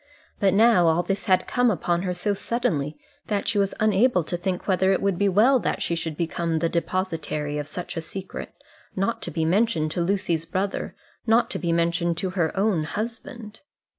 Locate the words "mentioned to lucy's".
9.45-10.45